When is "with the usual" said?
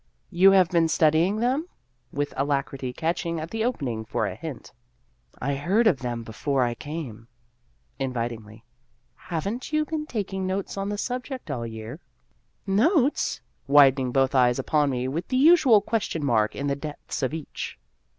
15.07-15.81